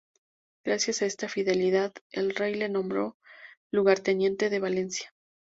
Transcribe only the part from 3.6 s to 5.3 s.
lugarteniente de Valencia.